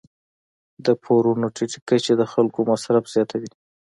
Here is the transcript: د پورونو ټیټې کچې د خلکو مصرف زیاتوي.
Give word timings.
د 0.85 0.87
پورونو 1.03 1.47
ټیټې 1.55 1.79
کچې 1.87 2.13
د 2.17 2.23
خلکو 2.31 2.59
مصرف 2.71 3.03
زیاتوي. 3.13 3.51